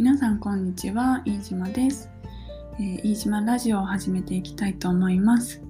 [0.00, 2.08] 皆さんこんにちは飯島です、
[2.78, 5.62] えー、飯島ラジオを始めていきたいと思います。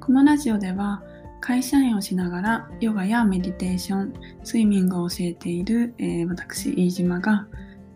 [0.00, 1.02] このラジオでは
[1.42, 7.46] 会社員をしながらヨガやメディテーションスイミングを教えている、えー、私飯島が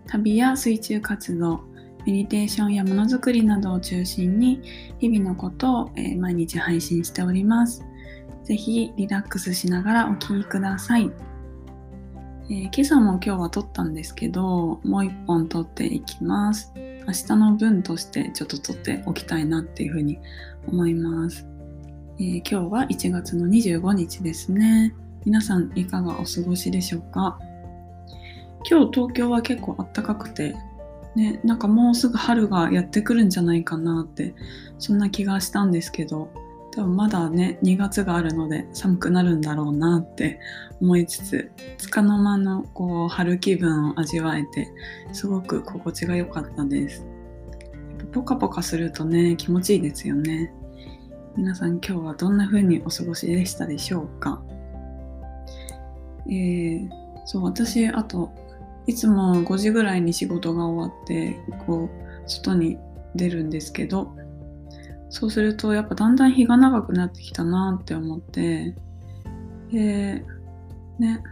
[0.06, 1.64] 旅や水中活動
[2.04, 4.60] メディテーションやものづくりなどを中心に
[4.98, 7.82] 日々のことを、えー、毎日配信しております。
[8.44, 11.10] ぜひリラックスしながらお聴きください。
[12.52, 16.70] えー、今朝も今日は撮ったんですけど、もう一本撮っていきます。
[16.76, 20.18] 明日の分としてちょっと撮っておきたいなっていうふうに
[20.66, 21.46] 思います。
[22.18, 24.94] えー、今日は1月の25日ですね。
[25.24, 27.38] 皆さんいかがお過ごしでしょうか？
[28.68, 30.54] 今日東京は結構暖かくて、
[31.16, 34.34] ね、なんかもうすぐ春がやってくるんじゃないかなって、
[34.78, 36.28] そんな気がしたんですけど、
[36.74, 40.40] でもまだね2月があるので寒くなるんだろうなって
[40.80, 44.72] 思いつつつかの間のこう春気分を味わえて
[45.12, 47.04] すごく心地が良かったです。
[48.12, 50.52] ポカポカするとね気持ちいいですよね。
[51.36, 54.42] 皆さん今日はどんな風にお過ごしでしたでしょうか？
[56.26, 56.88] えー、
[57.26, 58.30] そう私あと
[58.86, 62.78] いつも5時ぐらいに仕事が終わってこう外に
[63.14, 64.14] 出るんですけど
[65.12, 68.74] そうするとやっぱだんだん日が長くなってきたなって思って。
[69.70, 70.24] で
[70.98, 71.22] ね。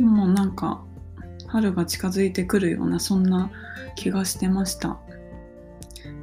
[0.00, 0.82] もうなんか
[1.46, 3.50] 春が近づいてくるようなそんな
[3.96, 4.98] 気がしてました。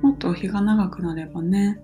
[0.02, 1.80] もっと日が長くなればね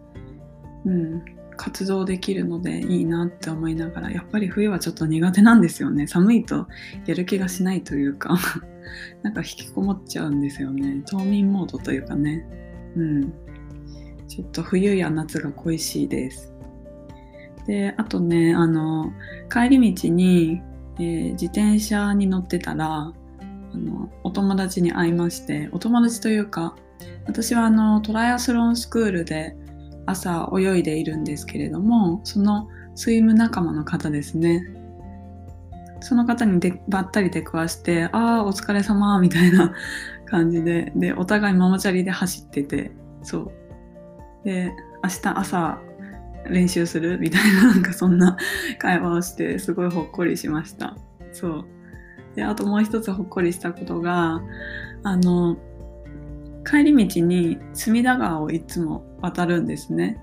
[0.85, 1.25] うん
[1.55, 6.07] 活動できるのでいいなって思いながらやっぱり冬はちょっと苦手なんですよね。
[6.07, 6.67] 寒いと
[7.05, 8.39] やる気がしないというか。
[9.21, 11.03] なんか引きこもっちゃうんですよね。
[11.05, 12.47] 冬眠モードというかね。
[12.95, 13.33] うん。
[14.31, 16.53] ちょっと冬や夏が恋しいです。
[17.67, 19.11] で、あとね、あの、
[19.51, 20.61] 帰り道に、
[20.99, 23.11] えー、自転車に乗ってたら、
[23.73, 26.77] あの、お友達に会いまして、お友達というか、
[27.25, 29.53] 私はあの、トライアスロンスクールで
[30.05, 34.63] 朝泳いでいるんですけれども、そのスイム仲間の方ですね。
[35.99, 39.73] その方にでばったり出くわして、ああ、お疲れ様みたいな
[40.25, 43.60] 感じで、で、お互いママチャリで走ってて、そう。
[44.43, 44.71] で
[45.03, 45.79] 明日朝
[46.49, 48.37] 練習するみたいななんかそんな
[48.79, 50.95] 会話をしてすごいほっこりしました。
[51.33, 51.65] そう。
[52.35, 54.41] であともう一つほっこりしたことが
[55.03, 55.57] あの
[56.65, 60.21] 帰り道に隅田川をいつも渡るんですね。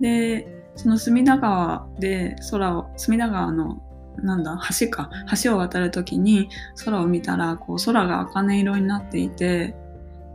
[0.00, 3.82] でその隅田川で空を隅田川の
[4.18, 5.10] なんだ橋か
[5.42, 6.48] 橋を渡る時に
[6.84, 9.74] 空を見たらこう空が茜色になっていて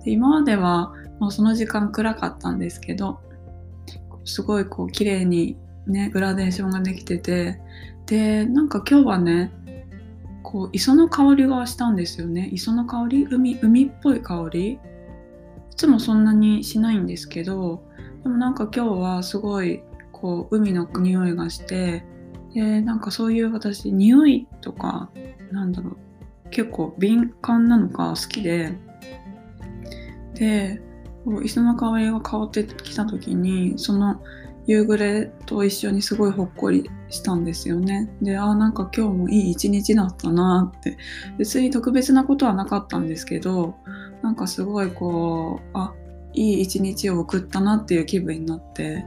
[0.04, 3.20] で今まではもうその時間暗かったんですけど
[4.26, 5.56] すごいこう綺麗に
[5.86, 7.62] ねグラデーションができてて
[8.08, 9.52] でなんか今日はね
[10.42, 12.50] こう磯の香りがしたんですよね。
[12.52, 13.28] 磯の香り？
[13.30, 14.72] 海海っぽい香り？
[14.72, 14.80] い
[15.76, 17.84] つもそんなにしないんですけど
[18.24, 22.04] でもなんか今日はすごいこう海の匂いがして
[22.56, 25.12] でなんかそういう私匂いとか
[25.52, 28.74] なんだろう結構敏感なのか好きで
[30.34, 30.81] で
[31.44, 34.22] 磯の香りが香ってきた時にその
[34.68, 38.09] 夕暮れと一緒にすごいほっこりしたんですよね。
[38.22, 40.98] で、ああ、なんか今日もいい一日だったなって。
[41.38, 43.76] 別に特別なことはなかったんですけど、
[44.22, 45.94] なんかすごいこう、あ、
[46.34, 49.04] いい一日を送ったなっていう気分になって、やっ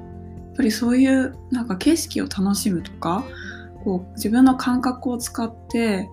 [0.57, 3.25] ぱりそういうなんか景色を楽しむとか、
[3.85, 6.09] こう自分の感覚を使って、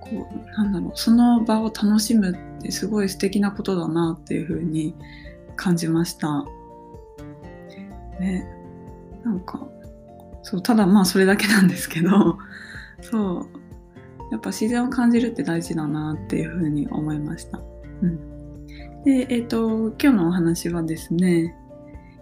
[0.00, 4.94] こう、なんだろう、その場を楽しむってすごい素敵なことだなっていうふうに
[5.54, 6.44] 感じました。
[8.20, 8.46] ね、
[9.24, 9.66] なんか、
[10.42, 12.38] そう、ただまあそれだけなんですけど、
[13.00, 13.48] そう、
[14.32, 17.60] やっぱ自然を感じるって大事だなっていうふうに思いました。
[18.02, 18.64] うん。
[19.04, 21.54] で、えっ、ー、と、今日のお話はですね、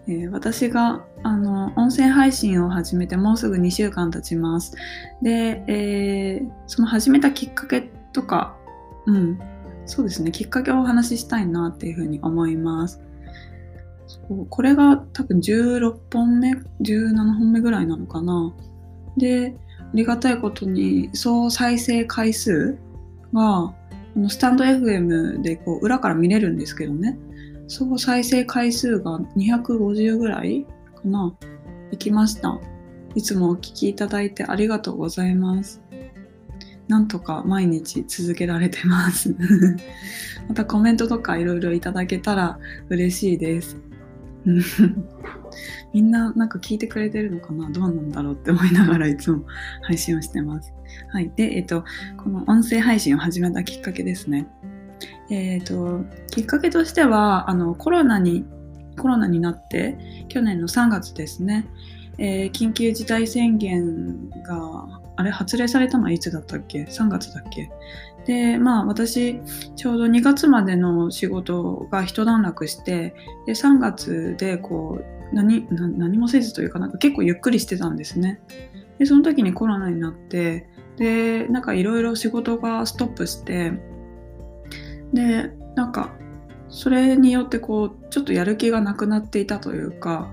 [0.07, 4.77] えー、私があの音声配信を始めてもうすぐ2週間経ちます。
[5.23, 8.55] で、えー、その始めたきっかけとか、
[9.07, 9.39] うん、
[9.87, 13.01] そうですね、きっかけをお話ししたいなっていうふうに思います。
[14.07, 18.55] そうこれが多分16本目、17本目ぐらいなのかな。
[19.17, 22.79] で、ありがたいことに総再生回数
[23.33, 23.75] が
[24.29, 27.19] スタンド FM でこう裏から見れるんですけどね、
[27.67, 30.65] 総再生回数が250ぐらい
[30.95, 31.35] かな、
[31.91, 32.61] 行きました。
[33.15, 35.81] いつもお聞きいただいてありがとうございます。
[36.95, 39.35] なんとか毎日続けられてます
[40.49, 43.77] またコメントとかいろいろいただけたら嬉しいです。
[45.93, 47.69] みんななんか聞いてくれてるのかな？
[47.71, 49.45] どうなんだろうって思いながらいつも
[49.83, 50.73] 配信をしてます。
[51.09, 51.33] はい。
[51.35, 51.85] で、えっと、
[52.17, 54.47] この音声配信を始めたきっかけですね。
[55.31, 58.45] えーと、きっかけとしてはあのコロナに
[59.01, 61.67] コロナになって去年の3月ですね、
[62.19, 67.71] えー、緊急事態宣言があれ発令されたのはいつだったっけ？3月だっけ？
[68.27, 69.41] でまあ私
[69.77, 73.15] ちょうど2月までの仕事が一段落して
[73.47, 78.41] で3月でこう何何もせずというかなんか結構ゆっくりしてたんですね。
[78.99, 83.73] でその時にコロナになってでなんかいろいろ仕事がストップして
[85.13, 86.13] でなんか
[86.69, 90.33] それによってこうちょっとやる気がなくなっていたというか、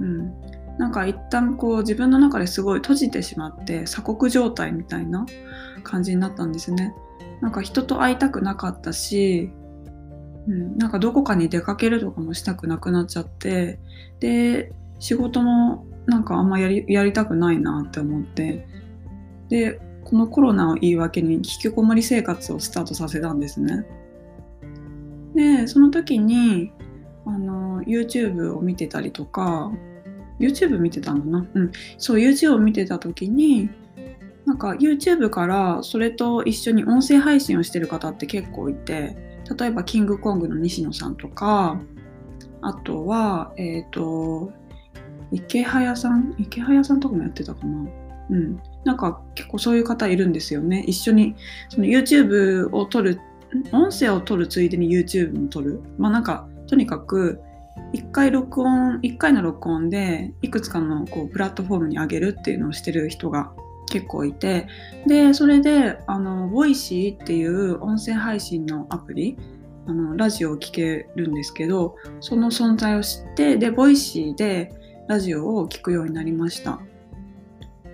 [0.00, 0.34] うん、
[0.78, 5.26] なんか一旦こう自分の中ですごい閉じてしまって鎖国状態みたいな
[5.82, 6.94] 感じになったんですね。
[7.40, 9.50] なんか人と会いたくなかったし、
[10.46, 13.78] うん、なんかどこかに出かけるとかもしたくなくなっちゃって
[14.20, 18.66] で仕事もなんかあんまやりやりたくないなって思って
[19.48, 23.86] でこのコロナを言い訳に引きこもり生活をスタートさせたんですね。
[25.34, 26.72] でその時に
[27.26, 29.72] あの YouTube を見てたりとか
[30.38, 31.46] YouTube 見てたんだな？
[31.54, 31.72] うん。
[31.98, 33.70] そう YouTube を見てた時に
[34.44, 39.16] なんか YouTube からそれと一緒に音声配信をしてる方って結構いて
[39.58, 41.80] 例えばキングコングの西野さんとか
[42.62, 44.52] あとはえっ、ー、と
[45.32, 46.34] 池早さん？
[46.38, 47.90] 池早さんとかもやってたかな？
[48.30, 48.60] うん。
[48.84, 50.84] なんか結構そういう方いるんですよね。
[50.86, 51.34] 一緒に
[51.68, 53.20] その YouTube を撮る
[53.72, 55.80] 音声を撮るついでに YouTube も撮る。
[55.98, 57.40] まあなんかとにかく
[57.92, 63.52] 1回録音1回の録音でいくつかのこうプラットフォームに上げるっていうのをしてる人が
[63.88, 64.66] 結構いて
[65.06, 69.36] でそれであの voicy っていう音声配信のアプリ
[69.86, 74.72] あのラジオを聴けるんですけどその存在を知ってで voicy で
[75.08, 76.80] ラジオを聴くようになりました。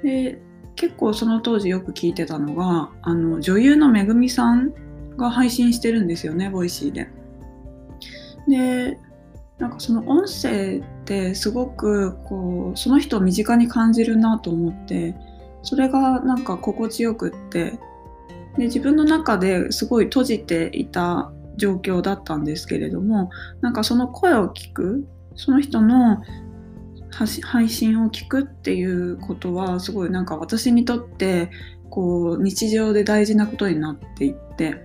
[0.03, 0.41] で
[0.75, 4.73] 結構その当時よく聞いてたのがあの女優のめぐみさん
[5.17, 7.09] が配信してるんですよね voicy で。
[8.49, 8.99] で
[9.59, 15.15] なんかその音声ってすごくこうその人を身近に感じるなと思って
[15.63, 17.79] それがなんか心地よくって
[18.57, 25.07] で自分の中ですごい閉じていた状況だったんですけれどもなんかその声を聞く
[25.37, 26.23] その人の
[27.11, 31.51] 配信を聞くっていうことはすごいなんか私にとって
[31.91, 34.83] こう日常で大事なことになっていって、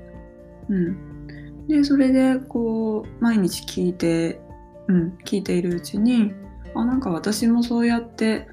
[0.69, 1.27] うん、
[1.67, 4.41] でそれでこう毎日聞いて、
[4.88, 6.34] うん、聞いているうちに
[6.75, 8.48] あなんか私もそうやって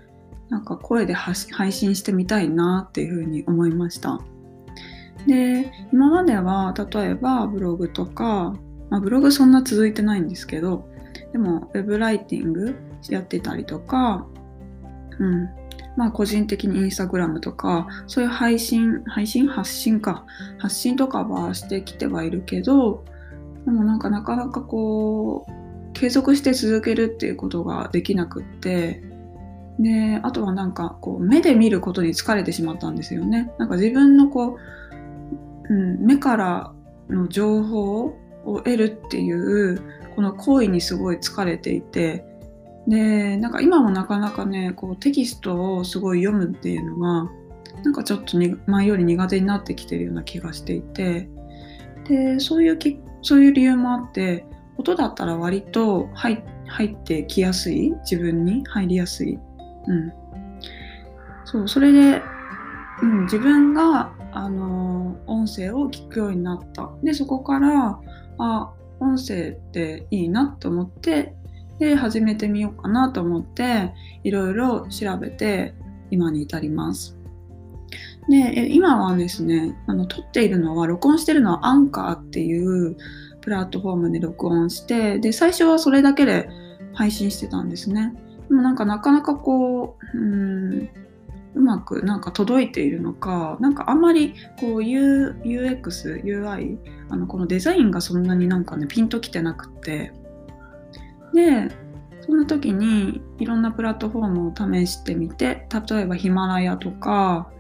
[0.48, 4.20] なんか声で配信してみたいなっていうふうに思いました。
[5.26, 8.54] で今までは例えばブログとか、
[8.90, 10.86] まあ、ブログそんな続いてないんですけど
[11.32, 12.76] でもウェブライティング
[13.08, 14.26] やってたりとか、
[15.18, 15.48] うん、
[15.96, 20.26] まあ個人的にインスタグラムとかそういう配信配信発信か
[20.58, 23.04] 発信とかはしてきてはいるけど
[23.64, 25.63] でもなんかなかなかこう
[26.04, 29.02] 継続して続けるっていうことができなくって
[29.78, 33.50] であとはなんかこう目で見ることに疲れてしまったんですよね。
[33.58, 34.58] なんか自分のこ
[35.70, 36.72] う、うん、目から
[37.08, 39.80] の情報を得るっていう
[40.14, 42.26] この行為にすごい疲れていて
[42.86, 47.30] でなんか今もなかなかねこうテキストをすごい読むっていうのが
[47.82, 48.36] なんかちょっと
[48.66, 51.30] 前より苦手になってきてるような気がしていて
[52.06, 54.44] でそういうきそういう理由もあって
[54.84, 56.42] 音だったら割と入
[56.84, 57.92] ってきやすい？
[58.10, 58.62] 自分に？
[58.66, 59.38] 入りやすい？
[59.86, 60.12] うん。
[61.44, 62.22] そう、それで、
[63.02, 66.90] うん、自分が、あのー、音声を聞くようになった。
[67.02, 67.98] で、そこから、
[68.38, 71.34] あ、音声っていいなと思って、
[71.78, 75.74] で、始めてみようかなと思って、いろいろ調べて、
[76.10, 77.18] 今に至ります。
[78.28, 82.96] で、今はですね、あの、撮っているのは、録音してるのはアンカーっていう
[83.44, 86.48] プラットフォームで録音して、で、最初はそれだけで
[86.94, 88.14] 配信してたんですね。
[88.48, 90.88] でもなんかなかなかこう、うん、
[91.54, 96.78] うまくなんか届いているのか、なんかあんまりこう U UX、UI、
[97.10, 100.12] あのこのデザインがそんなになんかね、ピンときてなくって、
[101.34, 101.68] で、
[102.22, 107.50] そんな時にいろんなプラットフォームを試してみて、例えばヒマラヤとか、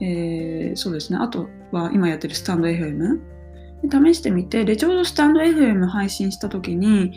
[0.00, 3.35] えー、そうですね、あとは今やってるスタンド FM
[3.82, 7.12] で試してみて、で、ちょうどスタンド FM 配信した時に、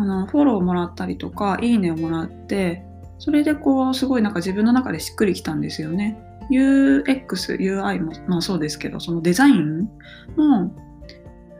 [0.00, 2.82] あのフォローもらったりとかいいねをもらって
[3.18, 6.18] それでこうすごいなんか自分の中でしっくりきたんですよね
[6.50, 9.90] UX、UI も、まあ、そうですけどそのデザイン
[10.36, 10.74] も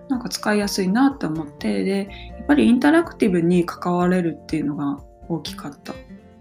[0.09, 5.93] なんか使いやすいなって思ってでやっぱりインタラクティブに関われるっていうのが大きかった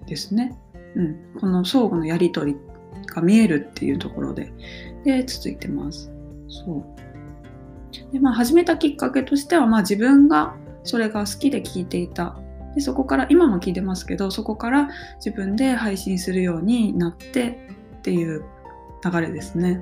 [0.08, 0.58] ですね。
[0.96, 2.60] うん、この相互のやり取り
[3.14, 4.52] が見えるっていうところで
[5.04, 6.12] で続いてます。
[6.48, 7.00] そう
[8.12, 12.38] で、まあ、始めたきっかけとしては、まあ、自分がそれが好きで聞いていた
[12.76, 18.44] でそこから今も聞いてますけどそこから自分で配信するようになってっていう
[19.04, 19.82] 流れですね。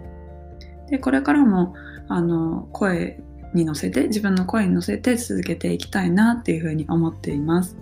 [0.90, 1.74] でこれからも
[2.08, 3.20] あの声
[3.58, 7.76] に乗せて自分の声に乗せて続けていきたいなっていうふうに思っています。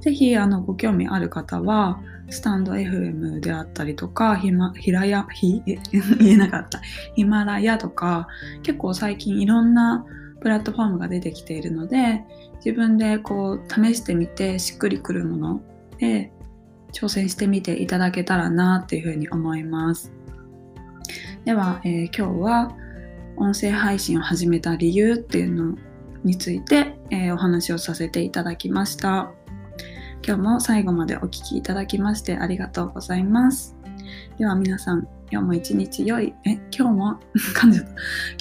[0.00, 6.80] ぜひあのご興味ある方はスタンド FM であったりとかヒマヒラヤヒ 言えなかった
[7.14, 8.28] ヒマラヤとか
[8.62, 10.04] 結構最近いろんな
[10.40, 12.24] プラットフォームが出てきているので
[12.64, 15.60] 自分でこう試してみてしっくりくるもの
[15.98, 16.32] で
[16.92, 20.12] 挑戦してみていただけたらなっていうふうに思います。
[21.44, 22.76] では、えー、今日は
[23.36, 25.76] 音声配信を始めた理由っていうの
[26.24, 29.32] について、えー、お話をさせていただきました。
[30.26, 33.76] 今日も最後までお聴きいただきましてありがとうございます。
[34.38, 37.20] では皆さん、今日も一日良い、え、今日も、
[37.54, 37.86] 噛んじた。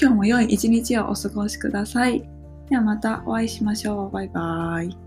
[0.02, 2.28] 今日も良い一日をお過ごしください。
[2.70, 4.12] ではまたお会いしましょう。
[4.12, 5.05] バイバーイ。